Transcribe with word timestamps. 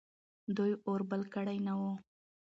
دوی 0.55 0.71
اور 0.87 0.99
بل 1.09 1.21
کړی 1.35 1.57
نه 1.65 1.73
و. 1.79 1.81